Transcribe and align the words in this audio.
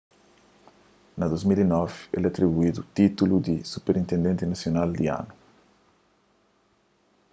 na 1.17 1.25
2009 1.33 2.09
el 2.17 2.23
atribuídu 2.29 2.81
títulu 2.99 3.35
di 3.47 3.55
superintendenti 3.73 4.43
nasional 4.53 4.89
di 4.97 5.05
anu 5.19 5.33